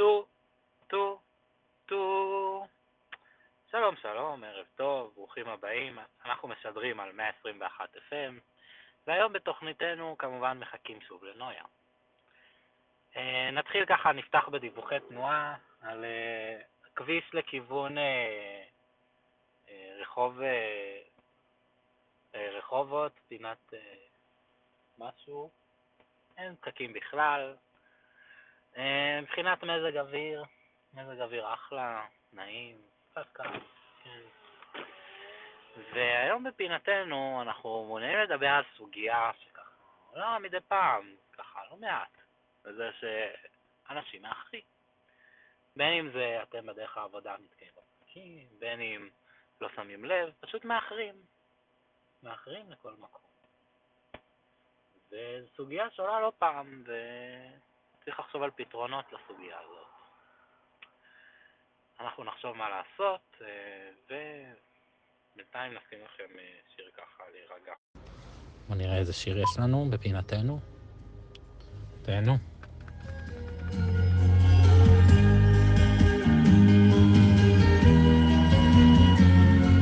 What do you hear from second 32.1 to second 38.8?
נעים, קצת קר, כן. והיום בפינתנו אנחנו מעוניינים לדבר על